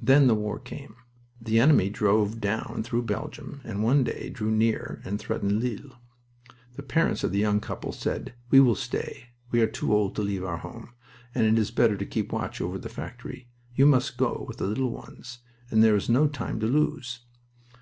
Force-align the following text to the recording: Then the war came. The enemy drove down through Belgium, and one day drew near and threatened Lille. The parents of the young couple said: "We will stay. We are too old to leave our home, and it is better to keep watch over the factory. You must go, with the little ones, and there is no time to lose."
Then 0.00 0.28
the 0.28 0.34
war 0.34 0.58
came. 0.58 0.96
The 1.42 1.60
enemy 1.60 1.90
drove 1.90 2.40
down 2.40 2.82
through 2.82 3.02
Belgium, 3.02 3.60
and 3.64 3.82
one 3.82 4.02
day 4.02 4.30
drew 4.30 4.50
near 4.50 5.02
and 5.04 5.18
threatened 5.18 5.60
Lille. 5.60 6.00
The 6.76 6.82
parents 6.82 7.22
of 7.22 7.32
the 7.32 7.38
young 7.38 7.60
couple 7.60 7.92
said: 7.92 8.32
"We 8.48 8.60
will 8.60 8.74
stay. 8.74 9.26
We 9.50 9.60
are 9.60 9.66
too 9.66 9.92
old 9.92 10.16
to 10.16 10.22
leave 10.22 10.42
our 10.42 10.56
home, 10.56 10.94
and 11.34 11.44
it 11.46 11.60
is 11.60 11.70
better 11.70 11.98
to 11.98 12.06
keep 12.06 12.32
watch 12.32 12.62
over 12.62 12.78
the 12.78 12.88
factory. 12.88 13.50
You 13.74 13.84
must 13.84 14.16
go, 14.16 14.46
with 14.48 14.56
the 14.56 14.64
little 14.66 14.90
ones, 14.90 15.40
and 15.70 15.84
there 15.84 15.96
is 15.96 16.08
no 16.08 16.28
time 16.28 16.60
to 16.60 16.66
lose." 16.66 17.20